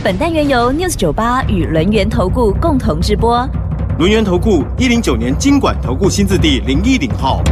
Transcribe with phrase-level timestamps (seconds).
[0.00, 3.44] 本单元由 News 九八与轮源投顾共同直播。
[3.98, 7.42] 轮源投顾一零九年经管投顾新字第零一零号。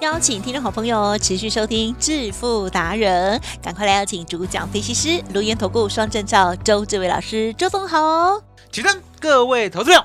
[0.00, 8.42] 邀请听众好朋友持续收听致富达人，赶快来邀请主讲分析师轮源投顾双证照周志伟老师，周总好哦。
[8.72, 10.02] 起身，各位投资者，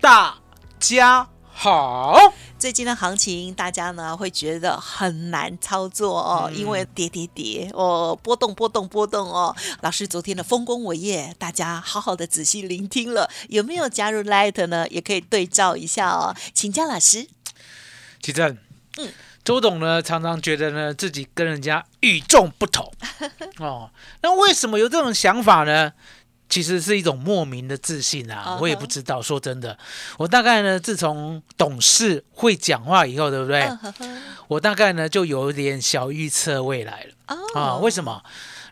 [0.00, 0.34] 大
[0.78, 2.16] 家好。
[2.58, 9.54] 最近的行情，大家呢会觉得很难操作哦，因为跌跌跌哦，波动波动波动哦。
[9.80, 14.88] 老师昨天的丰功伟业，大家好好的仔细聆听了，有没有加入 Light 呢？
[14.88, 17.28] 也可以对照一下哦，请教老师。
[18.20, 18.58] 起身，
[18.96, 19.12] 嗯，
[19.44, 22.92] 周董呢常常觉得呢自己跟人家与众不同
[23.58, 23.90] 哦，
[24.22, 25.92] 那为什么有这种想法呢？
[26.48, 29.20] 其实是一种莫名的自信啊，我也不知道。
[29.20, 29.76] 说真的，
[30.16, 33.68] 我大概呢，自从懂事会讲话以后，对不对？
[34.48, 37.76] 我大概呢就有点小预测未来了啊？
[37.76, 38.22] 为什么？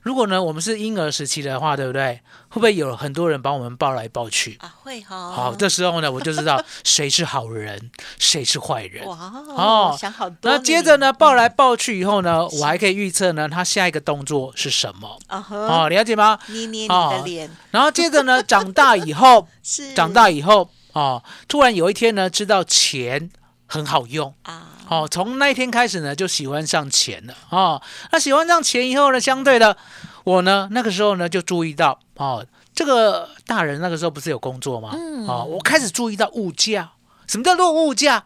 [0.07, 2.21] 如果呢，我们是婴儿时期的话，对不对？
[2.49, 4.73] 会不会有很多人把我们抱来抱去啊？
[4.81, 5.33] 会哈。
[5.33, 9.05] 好，这时候呢，我就知道谁是好人，谁是坏人。
[9.05, 9.17] 哇
[9.49, 10.39] 哦，想好多。
[10.49, 15.19] 那接着呢，抱来抱去以后呢，我还可以预测呢，他下一个动作是什么？
[15.27, 16.39] 啊哦，了解吗？
[16.47, 17.51] 捏捏你的脸。
[17.73, 23.29] 然后接着呢，长大以后， 是长大以后哦，突然有一天呢，知道钱
[23.67, 24.69] 很好用啊。
[24.89, 27.83] 哦，从那一天开始呢，就喜欢上钱了哦。
[28.13, 29.77] 那喜欢上钱以后呢，相对的，
[30.25, 34.93] 我呢那个时候呢就注意到哦，这个大人那个时候不是有工作吗？
[34.95, 35.27] 嗯。
[35.27, 36.93] 哦，我开始注意到物价，
[37.27, 38.25] 什么叫做物价？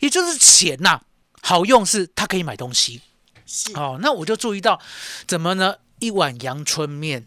[0.00, 1.00] 也就是钱呐，
[1.42, 3.02] 好用是它可以买东西。
[3.46, 3.72] 是。
[3.74, 4.80] 哦，那我就注意到，
[5.26, 5.74] 怎么呢？
[5.98, 7.26] 一碗阳春面，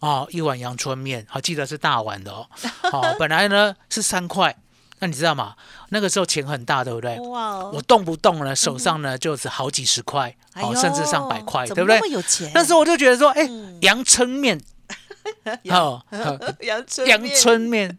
[0.00, 2.48] 哦，一碗阳春面，好，记得是大碗的哦。
[2.90, 4.56] 好， 本来呢是三块。
[5.00, 5.54] 那你知道吗？
[5.90, 7.18] 那个时候钱很大，对不对？
[7.20, 7.64] 哇！
[7.66, 11.98] 我动不动呢，手上呢就是好几十块，哦，甚至上百块，对不对？
[12.10, 12.50] 有钱。
[12.54, 13.48] 那时候我就觉得说，哎，
[13.82, 14.60] 阳春面，
[15.70, 16.02] 哦，
[16.60, 17.96] 阳春阳春面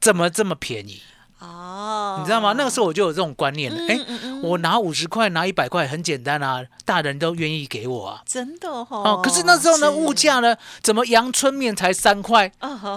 [0.00, 1.00] 怎么这么便宜？
[1.38, 2.54] 哦，你知道吗？
[2.56, 3.78] 那个时候我就有这种观念了。
[3.88, 3.98] 哎，
[4.42, 8.22] 我拿五十块，拿一百块，很简单啊，大人都愿意给我啊。
[8.24, 8.86] 真的哦。
[8.90, 12.48] 哦，可是那时候呢，物价呢，怎么阳春面才三块？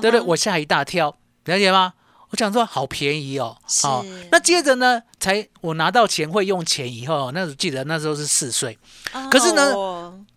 [0.02, 0.20] 对不对？
[0.22, 1.94] 我吓一大跳，了解吗？
[2.32, 8.78] 我想说好便宜哦，好，那接着呢，才我拿到钱会用钱以后，那时候记得那时候是四岁，
[9.32, 9.74] 可是呢，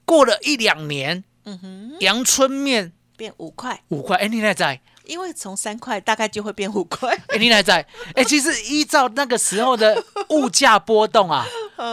[0.05, 4.81] 过了一两年，嗯哼，阳春面变五块，五块，哎，你还在？
[5.05, 7.87] 因为从三块大概就会变五块，哎，你还在？
[8.15, 11.47] 哎，其实依照那个时候的物价波动啊，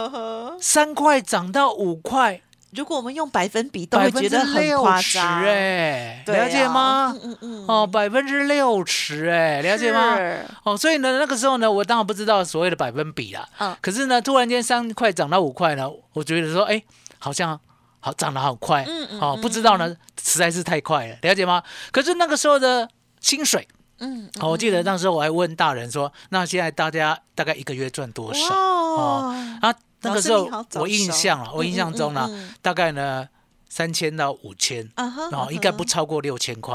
[0.60, 2.42] 三块涨到五块。
[2.76, 7.16] 如果我们用百分比，都会觉得很夸张哎，了解吗？
[7.22, 10.16] 嗯嗯哦，百分之六十哎，了解吗？
[10.62, 13.48] 哦，所以呢，那个时候呢，我当然不知道所谓的百分比啦。
[13.58, 16.82] 嗯，可是呢，突然间三块涨到五块呢，我觉得说，哎，
[17.18, 17.58] 好像
[18.00, 18.84] 好涨得好快。
[18.86, 19.20] 嗯嗯。
[19.20, 21.62] 哦，不知道呢，实在是太快了，了解吗？
[21.90, 22.86] 可是那个时候的
[23.20, 23.66] 薪水，
[24.00, 28.54] 嗯，哦，我记得那时候我还问大人说，那现在大家大概一个月赚多少？
[28.54, 29.74] 哦，啊。
[30.06, 32.28] 那个时候我印象啊，我印象中呢，
[32.62, 33.28] 大概呢
[33.68, 36.74] 三千到五千，哦，应该不超过六千块。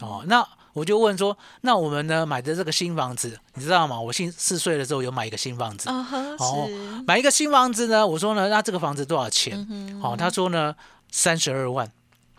[0.00, 4.00] 哦，那我就问说，那我们呢买的这个新房子，你知道吗？
[4.00, 6.68] 我新四岁的时候有买一个新房子，哦，
[7.06, 10.00] 买一个新房子呢，我说呢，那这个房子多少钱？
[10.02, 10.74] 哦，他说呢
[11.10, 11.90] 三十二万。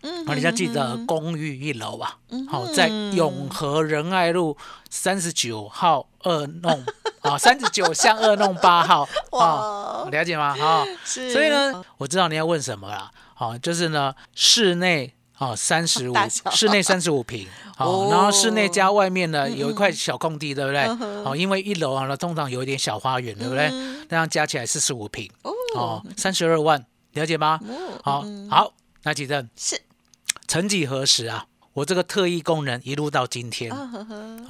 [0.02, 2.18] 嗯，好，你要记得公寓一楼吧。
[2.48, 4.56] 好，在永和仁爱路
[4.90, 6.84] 三十九号二弄
[7.22, 10.54] 啊，三十九巷二弄八号啊，了解吗？
[10.54, 11.32] 哈，是。
[11.32, 13.10] 所以呢，我知道你要问什么了。
[13.34, 16.14] 好，就是呢，室内啊三十五，
[16.50, 20.86] 室内三十五平， 好，然后室内加外面呢有一块小空地，对不对？
[21.24, 23.70] 好，因为一楼啊，通常有一点小花园，对不对？
[24.08, 25.30] 那样加起来四十五平，
[25.74, 27.58] 哦，三十二万，了解吗？
[28.02, 28.72] 好，好，
[29.04, 29.80] 那几阵是。
[30.52, 33.74] 曾几何时啊，我这个特异功能一路到今天，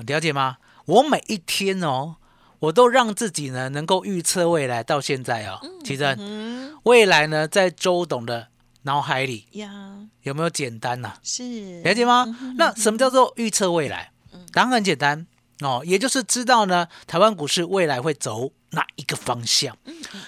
[0.05, 0.57] 了解吗？
[0.87, 2.17] 我每一天哦，
[2.59, 4.83] 我都让自己呢能够预测未来。
[4.83, 6.19] 到现在哦，其实
[6.83, 8.49] 未来呢在周董的
[8.83, 9.71] 脑海里呀，
[10.23, 11.13] 有没有简单呐？
[11.23, 12.27] 是了解吗？
[12.59, 14.11] 那什么叫做预测未来？
[14.53, 15.25] 答案很简单
[15.61, 19.79] 哦，也就是知道呢台湾股市未来会走哪一个方向。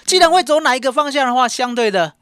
[0.05, 2.13] 既然会走哪一个方向的话，相对的。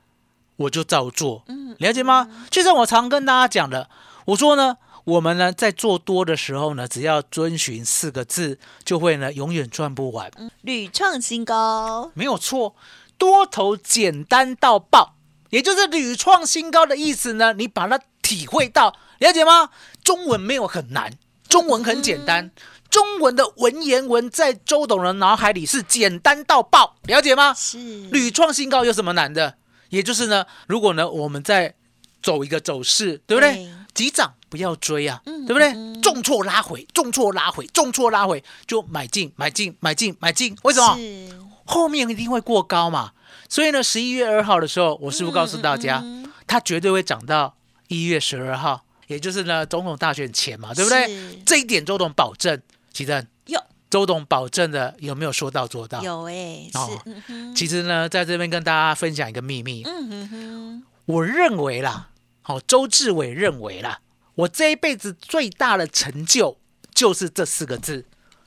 [0.56, 2.30] 我就照做，嗯，了解吗？
[2.50, 3.90] 就像我常跟大家讲的，
[4.26, 12.76] 我说呢，我们呢在做多的时候呢，只要遵循四个字，就会呢永远赚不完，屡创新高，没有错，
[13.18, 15.16] 多头简单到爆，
[15.50, 19.70] 也就是屡创新高的意思呢，你把它体会到，了解吗？
[20.04, 21.14] 中文没有很难，
[21.50, 22.52] 中文很简单。
[22.90, 27.52] 中文的文言文在周董的脑海里是简单到爆，了解吗？
[27.56, 27.80] 是
[28.12, 29.56] 屡创新高有什么难的？
[29.94, 31.76] 也就是呢，如果呢我们在
[32.24, 33.72] 走一个走势，对不对？
[33.94, 35.72] 急涨不要追啊，对不对？
[36.02, 40.58] 重挫拉回，重挫拉回，重挫拉回就买进，买进，买进，买进。
[40.64, 40.98] 为什么？
[41.66, 43.12] 后面一定会过高嘛。
[43.48, 46.04] 所以呢，十一月二号的时候，我是不是告诉大家，
[46.48, 47.56] 它绝对会涨到
[47.88, 51.40] 一月十二号，也就是呢总统大选前嘛，对不对？
[51.46, 52.60] 这一点周董保证。
[52.92, 53.60] 奇正有
[53.94, 56.02] 周董保证的有没有说到做到？
[56.02, 57.54] 有哎，是。
[57.54, 59.84] 其实呢，在这边跟大家分享一个秘密。
[59.86, 62.10] 嗯哼哼，我认为啦，
[62.42, 64.00] 好，周志伟认为啦，
[64.34, 66.58] 我这一辈子最大的成就
[66.92, 68.04] 就是这四个字：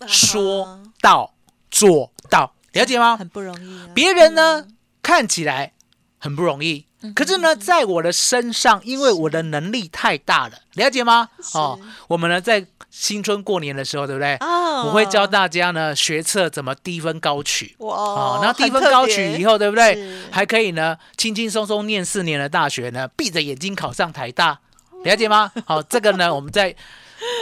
[0.08, 1.32] 说到
[1.70, 2.52] 做到。
[2.72, 3.16] 了解吗？
[3.16, 3.86] 很不容易。
[3.94, 4.66] 别人呢
[5.00, 5.74] 看起来
[6.18, 10.58] 很不容易，可是呢，在我的身上，因为我的能力太大了。
[10.74, 11.28] 了解吗？
[11.54, 12.66] 哦，我们呢在。
[12.88, 14.38] 新春过年的时候，对不对？
[14.40, 17.74] 我会教大家呢学测怎么低分高取。
[17.80, 17.94] 哇！
[17.94, 20.18] 哦，那低分高取以后，对不对？
[20.30, 24.60] 还可以呢轻轻松松念四年的大学呢，闭着眼睛考上台大，
[25.04, 25.52] 了解吗？
[25.66, 26.74] 好，这个呢我们在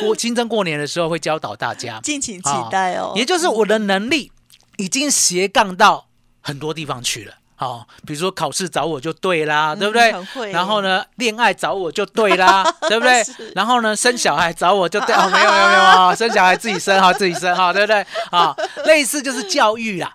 [0.01, 3.13] 过新春过年的时候会教导大家，敬请期待哦。
[3.15, 4.33] 也就是我的能力
[4.79, 6.09] 已经斜杠到
[6.41, 7.35] 很多地方去了。
[7.65, 10.13] 好，比如说考试找我就对啦，对不对？
[10.53, 13.25] 然后呢，恋爱找我就对啦， 对不对？
[13.55, 18.05] 然后呢，生小孩找我就对，哦，没有没有没有 生小孩自己生哈，自己生哈，对不对？
[18.31, 20.15] 啊， 类似就是教育啦，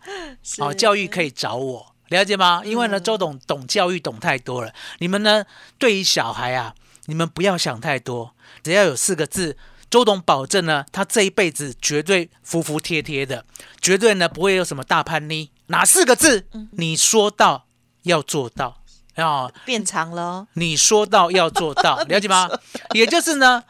[0.59, 2.61] 好，教育可以找我，了解吗？
[2.63, 5.43] 因为呢，周董懂教育懂太多了，你们呢，
[5.79, 6.75] 对于小孩啊，
[7.07, 9.57] 你们不要想太多，只要有四个字。
[9.89, 13.43] 周董保证呢，他这一辈子绝对服服帖帖的，
[13.81, 15.49] 绝对呢不会有什么大叛逆。
[15.69, 16.47] 哪四个字？
[16.71, 17.65] 你说到
[18.03, 18.81] 要做到
[19.15, 20.47] 啊，变长了。
[20.53, 22.49] 你说到要做到， 了解吗？
[22.93, 23.63] 也就是呢，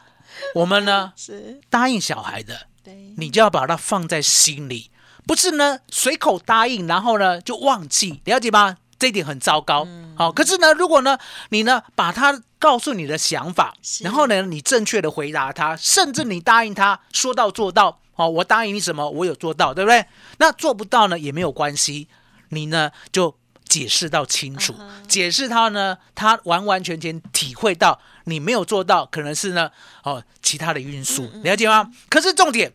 [0.54, 4.90] 我们呢 是答应小孩的，对，你就要把它放在心里，
[5.26, 8.76] 不是呢随口答应，然后呢就忘记，了解吗？
[8.98, 9.86] 这一点很糟糕。
[10.16, 11.18] 好，可是呢，如果呢
[11.50, 12.42] 你呢把他。
[12.60, 18.02] 告诉你的想法，然后呢，你正确的回答他，甚至你答应他说到做到。
[18.20, 20.04] 哦，我答应你什么，我有做到，对不对？
[20.38, 22.06] 那做不到呢也没有关系，
[22.50, 23.34] 你呢就
[23.66, 24.74] 解释到清楚，
[25.08, 29.70] 解释他呢，他完完全全体会到你没有做到，可能是呢
[30.04, 31.90] 哦其他的因素，了解吗？
[32.10, 32.74] 可是重点，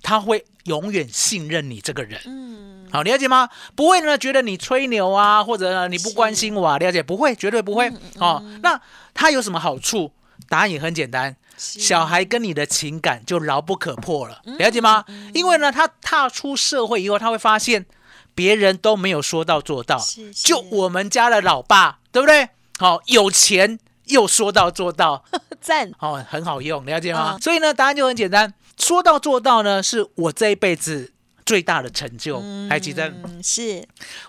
[0.00, 2.20] 他会永远信任你这个人。
[2.26, 2.86] 嗯。
[2.90, 3.50] 好，了解吗？
[3.74, 7.02] 不会呢，觉得你吹牛啊，或者你不关心我啊，了解？
[7.02, 7.92] 不会，绝对不会。
[8.18, 8.80] 哦，那
[9.12, 10.10] 他有什么好处？
[10.48, 15.04] 答案也很简单，小孩跟你的情感就牢不可破了，了解吗？
[15.34, 17.86] 因为呢，他踏出社会以后，他会发现
[18.34, 20.00] 别人都没有说到做到，
[20.34, 22.48] 就我们家的老爸，对不对？
[22.78, 25.24] 好，有钱又说到做到，
[25.60, 27.36] 赞，哦，很好用，了解吗？
[27.40, 31.12] 所以呢，答案就很简单，说到做到呢，是我这一辈子。
[31.48, 33.10] 最大的成就，还记得？
[33.42, 33.82] 是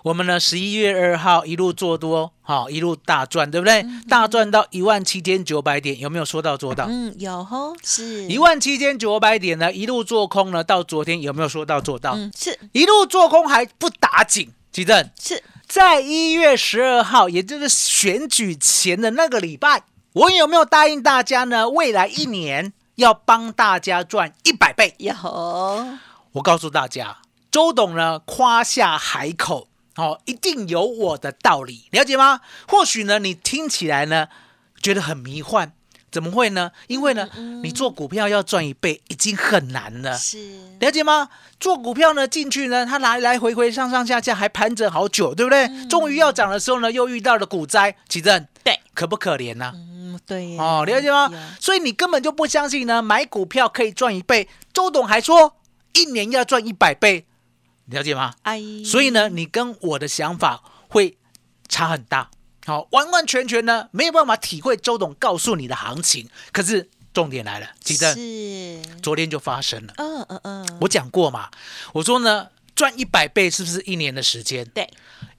[0.04, 3.86] 我们呢，十一月二号一路做多，好一路大赚，对不对？
[4.08, 6.86] 大赚到一万七千九百点，有没有说到做到？
[6.88, 12.14] 嗯，有吼，是一万七千九百点呢，一路做空呢，到昨天有没有说到做到？
[12.16, 19.84] 嗯，是一路做空还不打紧，记得是在一月十二号，也就是选举前的那个礼拜，
[20.14, 21.68] 我有没有答应大家呢？
[21.68, 24.96] 未来一年要帮大家赚一百倍？
[25.00, 25.14] 有。
[26.34, 27.18] 我告诉大家，
[27.50, 32.42] 周董呢夸下海口，哦，一定有我的道理，了解吗？
[32.68, 34.28] 或许呢，你听起来呢
[34.80, 35.72] 觉得很迷幻，
[36.12, 36.72] 怎么会呢？
[36.86, 37.28] 因为呢，
[37.64, 40.38] 你做股票要赚一倍已经很难了，是
[40.80, 41.30] 了解吗？
[41.60, 45.68] 做股票呢进去呢，它来来回回上上下下还盘整好久，对不对？
[45.88, 49.72] 终于要涨的时候呢，又遇到了股灾，奇正，对，可不可怜呢？
[49.74, 51.32] 嗯，对，哦，了解吗？
[51.60, 54.48] 所以你根本就不相信呢，买股票可以赚一倍。
[54.72, 55.56] 周董还说。
[56.00, 57.26] 一年要赚一百倍，
[57.86, 58.34] 了解吗？
[58.44, 61.18] 哎，所以呢，你跟我的想法会
[61.68, 62.32] 差很大。
[62.66, 66.30] 好，完完全全呢没有办法体会周董告诉你的行情。
[66.52, 69.94] 可是重点来了，记得是昨天就发生了。
[69.98, 71.50] 嗯嗯嗯，我讲过嘛，
[71.94, 72.50] 我说呢，
[72.80, 74.66] 赚一百倍是不是一年的时间？
[74.74, 74.90] 对，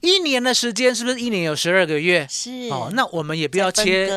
[0.01, 2.27] 一年的时间是不是一年有十二个月？
[2.29, 4.07] 是哦，那我们也不要切，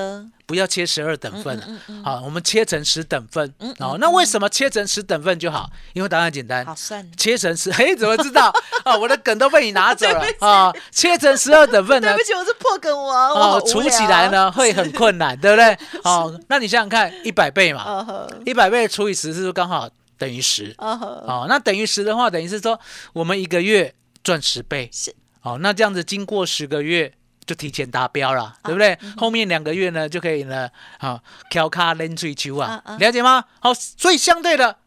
[0.44, 1.66] 不要切十二等份了，
[2.04, 3.50] 好，我们切成十等份。
[3.78, 5.70] 哦，那为什么切成十等份就好？
[5.94, 7.02] 因为答案简单，好算。
[7.16, 8.52] 切成十， 嘿，怎么知道？
[8.84, 10.70] 啊，我的梗都被你拿走了 啊！
[10.90, 12.12] 切成十二等份呢？
[12.12, 13.30] 对不起，我是破梗王。
[13.30, 15.78] 哦，除起来呢 会很困难，对不对？
[16.02, 18.04] 哦，那你想想看，一百倍嘛，
[18.44, 19.88] 一百倍除以十是不是刚好？
[20.18, 22.78] 等于十哦，那等于十的话，等于是说
[23.12, 27.12] 我们一个月赚十倍，是哦，那这样子经过十个月
[27.44, 28.98] 就提前达标了，对不对？
[29.16, 33.44] 后面两个月呢就可以呢，好调卡连追求啊，了解吗？
[33.60, 34.78] 好，所以相对的，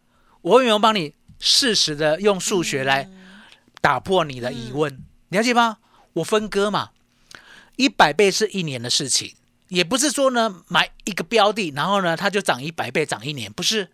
[0.41, 3.07] 我有没有帮你适时的用数学来
[3.81, 5.03] 打破你的疑问？
[5.29, 5.77] 了解吗？
[6.13, 6.89] 我分割嘛，
[7.75, 9.35] 一百倍是一年的事情，
[9.69, 13.89] 也不是说呢买一个标的，然后呢它就涨一百倍，涨一年，不是，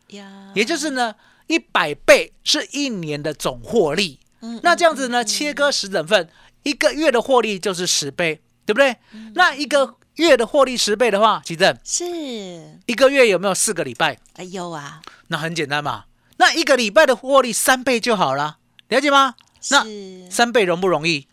[0.53, 1.15] 也就是呢。
[1.47, 4.17] 一百倍是一年的总获利，
[4.61, 5.25] 那这样子呢？
[5.25, 6.29] 切割十等份，
[6.63, 8.95] 一个月的获利就是十倍，对不对？
[9.35, 12.05] 那一个月的获利十倍的话，奇正是
[12.85, 14.17] 一个月有没有四个礼拜？
[14.35, 16.05] 哎有啊，那很简单嘛。
[16.37, 19.35] 那一个礼拜的获利三倍就好了，了解吗？
[19.69, 19.85] 那
[20.29, 21.27] 三倍容不容易？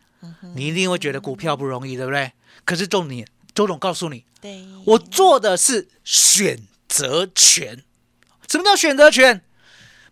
[0.57, 2.33] 你一定会觉得股票不容易，对不对？
[2.65, 7.83] 可是重点，周总告诉你，对我做的是选择权。
[8.49, 9.43] 什么叫选择权？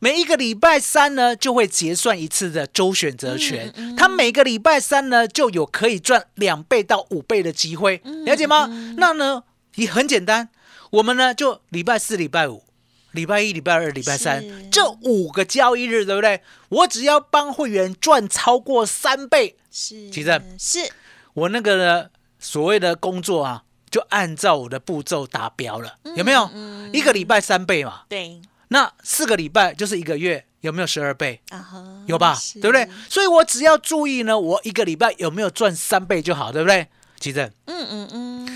[0.00, 3.74] 每一个礼拜三呢，就会结算一次的周选择权。
[3.96, 8.66] 他每个礼拜三呢，就有可以赚两倍到五倍的机会，了解吗？
[8.96, 9.42] 那呢
[9.74, 10.50] 也很简单，
[10.90, 12.62] 我们呢就礼拜四、礼拜五、
[13.10, 16.42] 礼拜一、礼拜二、礼拜三这五个交易日，对不对？
[16.68, 20.92] 我只要帮会员赚超过三倍，是，其实是
[21.34, 26.50] 我那个呢所谓的工作啊，就按照我的步骤达标了，有没有？
[26.92, 28.02] 一个礼拜三倍嘛？
[28.08, 28.40] 对。
[28.68, 31.40] 那四个礼拜就是一个月，有没有十二倍？
[32.06, 32.86] 有吧，对不对？
[33.08, 36.86] 所以我只要注意呢，我一个礼拜有没有赚三倍就好，对不对？
[37.18, 38.47] 奇正，嗯嗯嗯，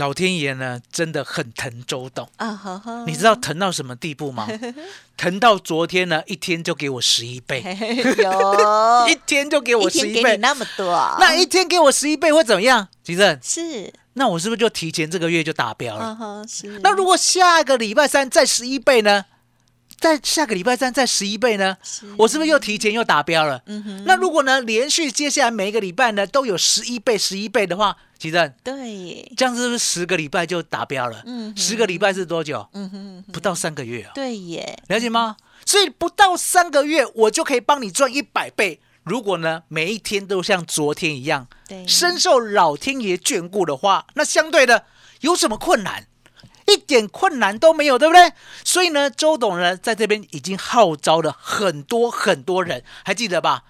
[0.00, 2.58] 老天爷呢真的很疼周董啊，
[3.06, 4.48] 你知道疼到什么地步吗？
[5.18, 7.62] 疼到昨天呢一天就给我十一倍，
[8.16, 10.90] 有，一天就给我十一倍，那么多，
[11.20, 12.88] 那一天给我十一倍会怎么样？
[13.04, 13.92] 吉正是。
[14.14, 16.16] 那我是不是就提前这个月就达标了？
[16.82, 19.26] 那如果下个礼拜三再十一倍呢？
[20.00, 21.76] 在下个礼拜三再十一倍呢？
[22.16, 23.62] 我是不是又提前又达标了？
[23.66, 31.22] 嗯哼那如果呢，连续接下来每一个礼拜呢都有十一倍、十一倍的话，其实对，这样是不是十个礼拜就达标了？
[31.26, 32.66] 嗯，十个礼拜是多久？
[32.72, 34.12] 嗯哼，不到三个月啊。
[34.14, 35.36] 对耶，了解吗？
[35.66, 38.80] 所以不到三个月，我就可以帮你赚一百倍。
[39.04, 41.46] 如果呢，每一天都像昨天一样，
[41.86, 44.84] 深受老天爷眷顾的话，那相对的
[45.20, 46.06] 有什么困难？
[46.70, 48.32] 一点困难都没有，对不对？
[48.64, 53.64] 所以呢，周董呢在这边已经号召了很多很多人，还记得吧？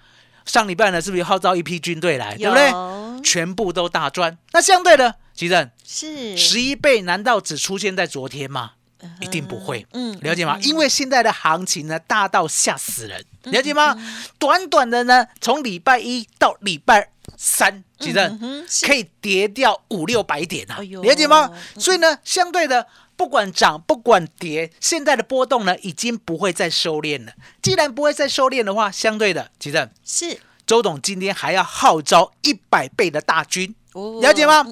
[0.47, 3.23] 上礼拜呢是不是号召一批军队来，对不对？
[3.23, 4.38] 全部都大赚。
[4.52, 8.73] 那相对的，吉正是十一倍，难道只出现在昨天吗？
[9.21, 10.59] 一定不会，嗯，了解吗？
[10.62, 13.97] 因为现在的行情呢，大到吓死人，了解吗？
[14.38, 17.11] 短短的呢，从礼拜一到礼拜
[17.43, 18.19] 三，其实
[18.87, 21.51] 可以跌掉五六百点啊，了解吗？
[21.79, 27.33] 所以呢，相对的，不管涨不管跌，现在的波动呢，已经不会再收敛了。
[27.63, 33.75] 既然不会再收敛的话，相对的，其实是周董今天还要号召一百倍的大军，
[34.21, 34.67] 了解吗？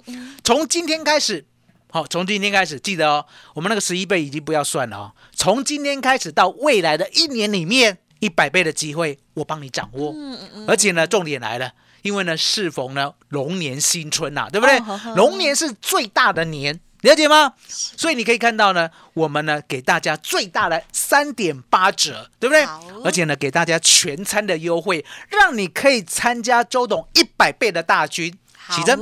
[0.45, 1.47] 从今天开始。
[1.91, 5.13] 好，从今天开始，记得哦，我们那个十一倍已经不要算了哦。
[5.35, 10.13] 从今天开始到未来的一年里面，一百倍的机会我帮你掌握。
[10.15, 10.65] 嗯嗯嗯。
[10.69, 14.79] 而且呢，重点来了，因为呢，适逢呢龙年新春呐，对不对？
[15.15, 17.53] 龙年是最大的年，了解吗？
[17.69, 22.65] 所以你可以看到呢，我们呢给大家最大的三点八折，对不对？
[23.05, 28.37] 而且呢，给大家全餐的优惠，让你可以参加周董一百倍的大军。
[28.71, 28.99] 起真。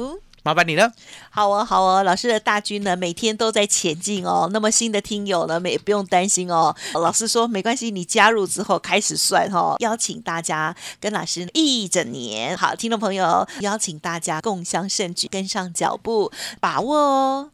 [0.47, 0.93] 麻烦你了，
[1.29, 4.49] 好哦，好哦，老师的大军呢，每天都在前进哦。
[4.53, 6.73] 那么新的听友呢，也不用担心哦。
[6.95, 9.75] 老师说没关系，你加入之后开始算哈。
[9.81, 17.51] 邀请大家跟老师一整年，好，听众朋友，邀请大家共襄盛举，跟上脚步，把握哦。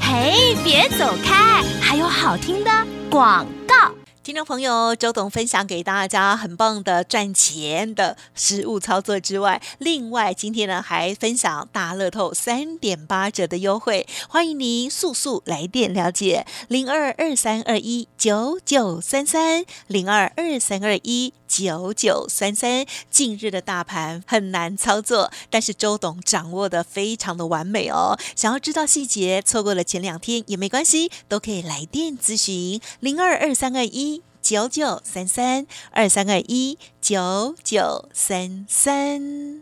[0.00, 2.70] 嘿，别走开，还有好听的
[3.10, 3.97] 广告。
[4.28, 22.86] 听众朋友，周董分享给大家很棒的赚钱的实物操作之外，另外今天呢还分享大乐透三点八折的优惠，欢迎您速速来电了解零二二三二一九九三三零二二三二一九九三三。
[23.10, 28.16] 近日的大盘很难操作，但是周董掌握的非常的完美哦。
[28.36, 34.22] 想要知道细节，错过了前两天也没关系，都可以来电咨询零二二三二一。
[34.40, 39.60] 九九三三二三二一九九三三。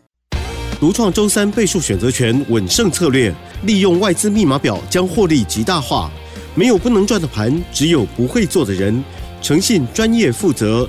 [0.79, 6.09] 独创周三倍数选择权稳胜策略，利用外资密码表将获利极大化。
[6.55, 9.03] 没有不能赚的盘，只有不会做的人。
[9.43, 10.89] 诚信、专业、负责，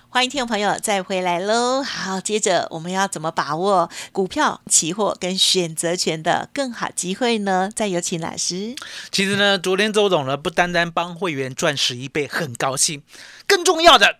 [0.13, 1.81] 欢迎听众朋友再回来喽！
[1.81, 7.69] 好，接着我们要怎么把握股票、期货跟选择权的更好机会呢？
[7.73, 8.75] 再有请老师。
[9.09, 13.03] 其实呢，昨天周董呢不单单帮会员赚十一倍，很高兴，
[13.47, 14.17] 更重要的，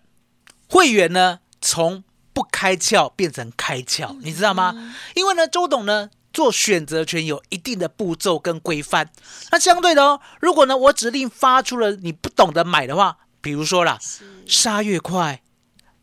[0.70, 4.96] 会员呢从不开窍变成开窍，你知道吗？
[5.14, 9.12] 因为呢，周董呢做选择权有一定的步骤跟规范。
[9.52, 14.00] 那相对的哦，如果呢我指令发出了你不懂得买的话，比如说啦，
[14.48, 15.42] 杀越快。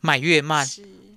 [0.01, 0.67] 买越慢，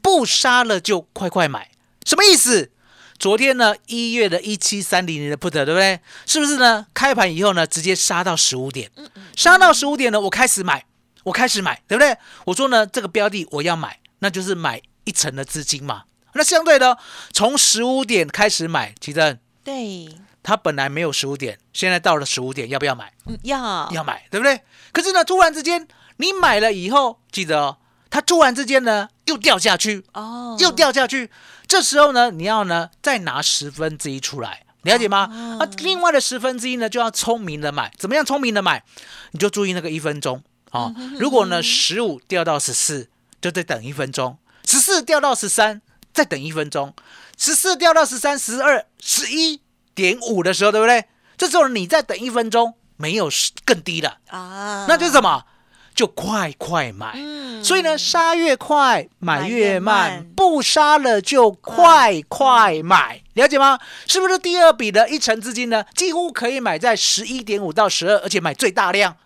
[0.01, 1.71] 不杀了就快快买，
[2.05, 2.71] 什么意思？
[3.19, 5.99] 昨天呢，一月的一七三零零的 put 对不对？
[6.25, 6.87] 是不是呢？
[6.91, 8.89] 开盘以后呢，直接杀到十五点，
[9.35, 10.83] 杀到十五点呢，我开始买，
[11.25, 12.17] 我开始买，对不对？
[12.45, 16.05] 我说呢，这个标的我要买，那就是买一层的资金嘛。
[16.33, 16.97] 那相对的，
[17.31, 20.09] 从十五点开始买，其实对，
[20.41, 23.13] 它本来没有十五点，现在到了十五点，要不要买？
[23.43, 24.61] 要，要买，对不对？
[24.91, 27.77] 可是呢，突然之间你买了以后，记得。
[28.11, 31.31] 它突然之间呢，又掉下去，哦，又掉下去。
[31.65, 35.57] 这时候呢，你要呢再拿十分之一出来，了解吗？
[35.59, 37.91] 啊，另外的十分之一呢，就要聪明的买。
[37.97, 38.83] 怎么样聪明的买？
[39.31, 40.93] 你就注意那个一分钟啊。
[41.17, 43.09] 如果呢十五掉到十四，
[43.41, 44.35] 就再等一分钟；
[44.69, 45.81] 十四掉到十三，
[46.13, 46.89] 再等一分钟；
[47.37, 49.61] 十四掉到十三、十二、十一
[49.95, 51.05] 点五的时候，对不对？
[51.37, 53.29] 这时候你再等一分钟，没有
[53.63, 55.45] 更低了啊，那就是什么？
[55.93, 57.17] 就快快买，
[57.63, 63.79] 所以呢，杀越快买越慢，不杀了就快快买，了解吗？
[64.07, 65.85] 是不是第二笔的一成资金呢？
[65.95, 69.17] 几乎可以买在十一点五到十二，而且买最大量，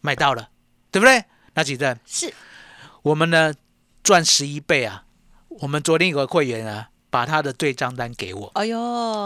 [0.00, 0.48] 买到了，
[0.90, 1.24] 对不对？
[1.54, 2.32] 那几阵是，
[3.02, 3.52] 我们呢
[4.02, 5.04] 赚十一倍啊！
[5.60, 8.78] 我们昨天有个会员啊，把他的对账单给我，哎呦，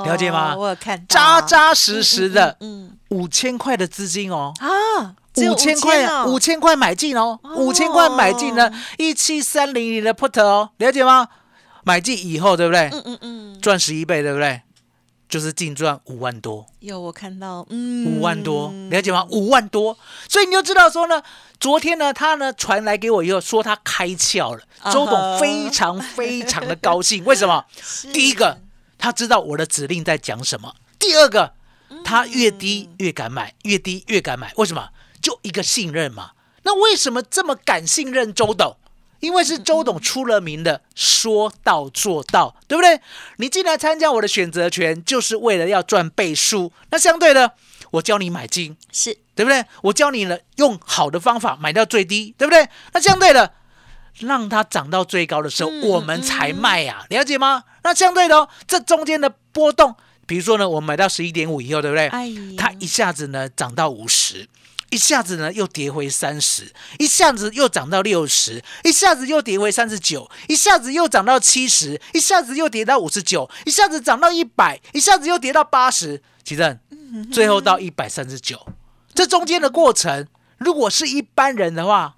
[0.05, 0.55] 了解吗？
[0.57, 5.17] 我有看，扎扎实实的，嗯，五千块的资金哦，啊。
[5.35, 11.27] 五千块，五千块买进哦，五千块买进呢，一七三零零的 put 哦，了解吗？
[11.85, 12.91] 买进以后，对不对？
[12.93, 14.61] 嗯嗯嗯，赚十一倍，对不对？
[15.33, 16.67] 就是净赚五万多。
[16.81, 19.27] 有我看到，嗯，五万多，了解吗？
[19.31, 19.97] 五万多，
[20.29, 21.23] 所以你就知道说呢，
[21.59, 24.61] 昨天呢，他呢传来给我以后说他开窍了，
[24.93, 27.25] 周董非常非常的高兴。
[27.25, 27.65] 为什么？
[28.13, 28.59] 第一个，
[28.99, 31.55] 他知道我的指令在讲什么；第二个，
[32.05, 34.53] 他越低越敢买，越低越敢买。
[34.57, 34.91] 为什么？
[35.23, 36.33] 就一个信任嘛，
[36.65, 38.77] 那为什么这么敢信任周董？
[39.23, 43.01] 因为是周董出了名的，说到做到，对不对？
[43.37, 46.73] 你进来参加我的选择权，就是为了要赚倍数。
[46.91, 47.53] 那相对的，
[47.93, 49.65] 我教你买进，是对不对？
[49.83, 52.69] 我教你了用好的方法买到最低，对不对？
[52.93, 53.53] 那相对的，
[54.19, 57.63] 让它涨到最高的时候，我们才卖呀，了解吗？
[57.85, 59.95] 那相对的，这中间的波动，
[60.27, 62.11] 比如说呢，我买到十一点五以后，对不对？
[62.59, 64.49] 它一下子呢涨到五十。
[64.93, 76.79] 一下子呢又跌回三十，一下子又涨到六十，一下子又跌回三十九，一下子又涨到七十，一下子又跌到五十九，一下子涨到一百，一下子又跌到八十，奇正，
[77.33, 78.67] 最后到一百三十九。
[79.15, 80.29] 这中间的过程，
[80.59, 82.17] 如果是一般人的话，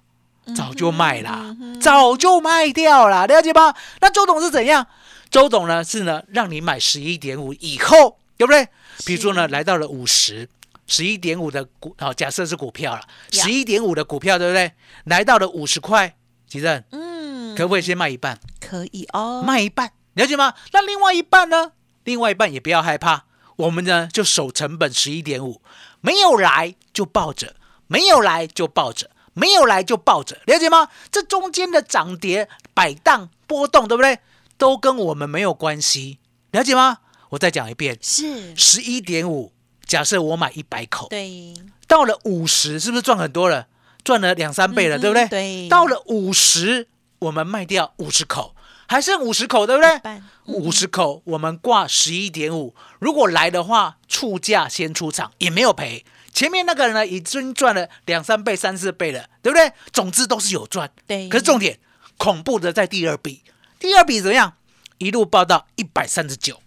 [0.53, 3.73] 早就卖啦，早就卖掉啦，了解吗？
[4.01, 4.85] 那周董是怎样？
[5.31, 8.67] 周董呢是呢让你买十一点五以后，对不对？
[9.05, 10.49] 比如说呢来到了五十。
[10.87, 14.71] 十一点五的股，好，假设是股票了，十一点五的股票，对不对？
[15.05, 16.15] 来到了五十块，
[16.47, 18.39] 吉正，嗯，可不可以先卖一半？
[18.59, 20.53] 可以哦，卖一半，了解吗？
[20.71, 21.71] 那另外一半呢？
[22.03, 25.59] 另外一半也不要害怕，我们呢就守成本十一点五，
[26.01, 27.55] 没有来就抱着，
[27.87, 30.89] 没有来就抱着，没有来就抱着，了解吗？
[31.11, 34.19] 这中间的涨跌摆荡波动，对不对？
[34.57, 36.19] 都跟我们没有关系，
[36.51, 36.99] 了解吗？
[37.29, 39.51] 我再讲一遍，是十一点五。
[39.85, 41.53] 假设我买一百口，对，
[41.87, 43.67] 到了五十，是不是赚很多了？
[44.03, 45.27] 赚了两三倍了，对不对？
[45.27, 46.87] 对，到了五十，
[47.19, 48.55] 我们卖掉五十口，
[48.87, 50.21] 还剩五十口，对不对？
[50.45, 52.75] 五十口，我们挂十一点五。
[52.99, 56.05] 如果来的话，出价先出场，也没有赔。
[56.31, 59.71] 前面那个人呢，已经赚了两三倍、三四倍了，对不对？
[59.91, 60.91] 总之都是有赚。
[61.07, 61.79] 对，可是重点，
[62.17, 63.41] 恐怖的在第二笔，
[63.79, 64.53] 第二笔怎么样？
[64.99, 66.61] 一路报到一百三十九，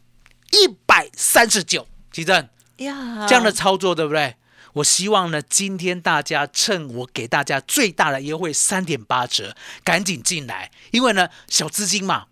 [0.50, 2.48] 一百三十九，奇正。
[2.78, 4.36] 呀，这样的操作对不对？
[4.74, 12.26] 我希望呢，今天大家趁我给大家最大的优惠三点八折，赶紧进来，因为呢，小资金嘛，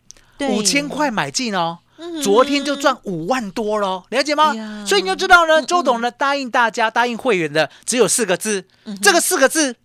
[0.51, 1.79] 五千块买进哦，
[2.23, 4.53] 昨天就赚五万多喽，了解吗？
[4.87, 8.69] 所以你就知道呢，周董呢答应大家、答应会员的只有四个字，
[9.03, 9.77] 这个四个字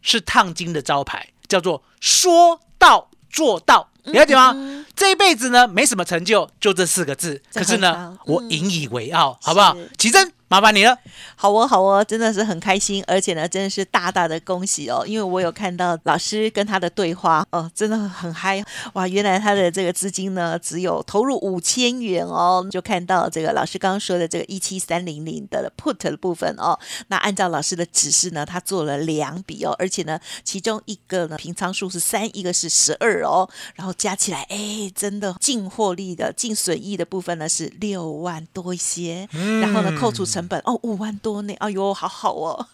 [0.00, 4.54] 是烫金的招牌，叫做说到做到，了解吗？
[4.94, 9.76] 这一辈子呢，没什么成就，就这四个字，可是呢，我引以为傲，好不好？
[9.96, 10.32] 奇珍。
[10.50, 10.98] 麻烦你了，
[11.36, 18.60] 好哦，好哦，真的是很开心，而且呢，真的是大大的恭喜哦，因为我有看到老师跟他的对话哦，真的很嗨
[18.94, 19.06] 哇！
[19.06, 39.28] 原来他的这个资金呢，只有投入五千元哦，就看到这个老师刚刚说的这个一七三零零的 put 的部分哦，那按照老师的指示呢，他做了两笔哦，而且呢，其中一个呢平仓数是三，一个是十二哦，然后加起来，哎，真的净获利的净损益的部分呢是六万多一些，
[39.60, 40.39] 然后呢扣除成。
[40.40, 41.54] 成本哦，五万多呢！
[41.58, 42.66] 哎呦，好好哦，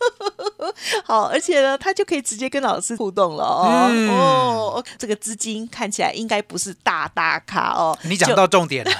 [1.04, 3.90] 好，而且呢，他就可以直接跟老师互动了哦。
[4.08, 7.98] 哦，这个资金看起来应该不是大大咖哦。
[8.02, 8.92] 你讲到重点了，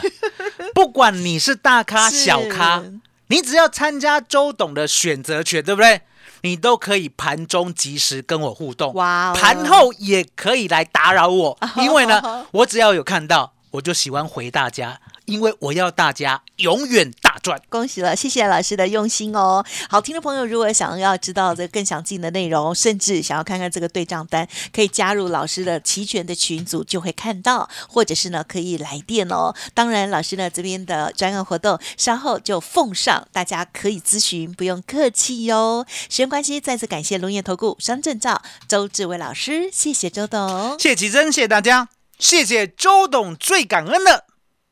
[0.75, 2.83] 不管你是大咖小咖，
[3.29, 6.03] 你只要参加周董的选择权，对不对？
[6.43, 15.01] 你都可以盘中及时跟我互动，哇，盘后也可以来打扰我，因为呢， 我只要有看到，我就喜欢回大家。
[15.27, 19.65] 因为我要大家永远大赚，恭喜了，谢谢老师的用心哦。
[19.89, 29.55] 好，听众朋友，如果想要知道这更详尽的内容，甚至想要看看这个对账单，可以加入老师的齐全的群组，就会看到，或者是呢可以来电哦。
[29.75, 35.85] 当然，老师呢这边的专案活动稍后就奉上，大家可以咨询，不用客气哟。
[35.89, 44.26] 时间关系，再次感谢龙岩投顾商证照周志伟老师，谢谢周董，谢谢奇珍，谢谢大家，谢谢周董，最感恩的。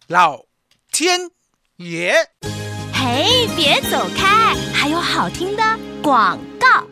[0.08, 0.44] 老
[0.92, 1.30] 天
[1.76, 2.14] 爷！
[2.92, 5.62] 嘿，别走开，还有好听的
[6.02, 6.84] 广告。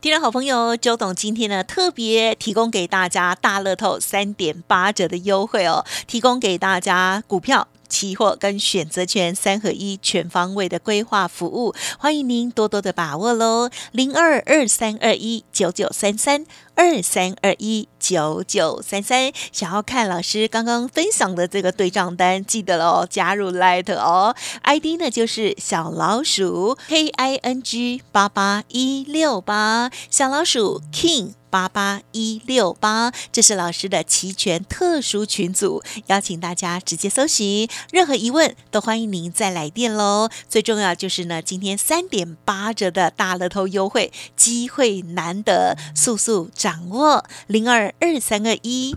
[0.00, 7.66] 听众好朋友，周董今天呢特别提供给大家大乐透三点八折的优惠哦，提供给大家股票。
[7.90, 13.68] 期货跟选择权三合一全方位的规划服务，欢迎您多多的把握喽！
[13.90, 31.39] 零二二三二一九九三三二三二一九九三三，想要看老师刚刚分享的这个对账单，记得喽，加入 Light 哦，ID 呢就是小老鼠 K I N G 八八一六八，小老鼠 King。
[31.50, 40.30] 八八一六八，这是老师的齐全特殊群组，邀请大家直接搜寻，任何疑问都欢迎您再来电喽。
[40.48, 48.96] 最重要就是呢，今天三点八折的大乐透优惠，机会难得，速速掌握零二二三二一。